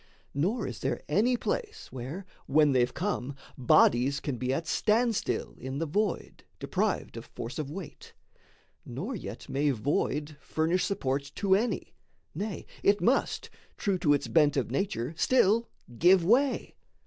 Nor 0.33 0.65
is 0.65 0.79
there 0.79 1.03
any 1.07 1.37
place, 1.37 1.89
where, 1.91 2.25
when 2.47 2.71
they've 2.71 2.91
come, 2.91 3.35
Bodies 3.55 4.19
can 4.19 4.37
be 4.37 4.51
at 4.51 4.65
standstill 4.65 5.53
in 5.59 5.77
the 5.77 5.85
void, 5.85 6.43
Deprived 6.57 7.17
of 7.17 7.25
force 7.27 7.59
of 7.59 7.69
weight; 7.69 8.13
nor 8.83 9.15
yet 9.15 9.47
may 9.47 9.69
void 9.69 10.37
Furnish 10.39 10.85
support 10.85 11.31
to 11.35 11.53
any, 11.53 11.93
nay, 12.33 12.65
it 12.81 12.99
must, 12.99 13.51
True 13.77 13.99
to 13.99 14.15
its 14.15 14.27
bent 14.27 14.57
of 14.57 14.71
nature, 14.71 15.13
still 15.17 15.69
give 15.99 16.25
way. 16.25 16.73